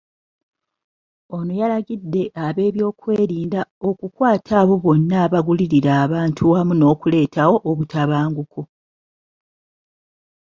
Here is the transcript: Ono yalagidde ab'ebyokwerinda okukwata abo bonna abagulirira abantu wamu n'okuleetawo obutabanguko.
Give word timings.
Ono 1.37 1.53
yalagidde 1.61 2.23
ab'ebyokwerinda 2.47 3.61
okukwata 3.89 4.53
abo 4.61 4.75
bonna 4.83 5.15
abagulirira 5.25 5.91
abantu 6.03 6.41
wamu 6.51 6.73
n'okuleetawo 6.75 7.55
obutabanguko. 7.69 8.61